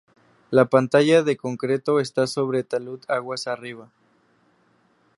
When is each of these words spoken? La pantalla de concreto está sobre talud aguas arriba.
La 0.49 0.65
pantalla 0.67 1.21
de 1.21 1.37
concreto 1.37 1.99
está 1.99 2.25
sobre 2.25 2.63
talud 2.63 3.05
aguas 3.07 3.45
arriba. 3.45 3.91